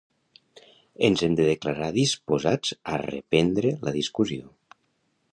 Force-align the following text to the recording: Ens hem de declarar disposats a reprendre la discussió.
Ens 1.09 1.23
hem 1.25 1.35
de 1.39 1.43
declarar 1.49 1.89
disposats 1.97 2.73
a 2.93 2.97
reprendre 3.03 3.75
la 3.89 3.93
discussió. 3.99 4.49